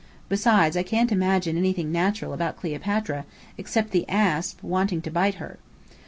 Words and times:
Besides, 0.29 0.75
I 0.75 0.81
can't 0.81 1.11
imagine 1.11 1.57
anything 1.59 1.91
natural 1.91 2.33
about 2.33 2.57
Cleopatra, 2.57 3.23
except 3.55 3.91
the 3.91 4.09
asp 4.09 4.63
wanting 4.63 5.03
to 5.03 5.11
bite 5.11 5.35
her!" 5.35 5.59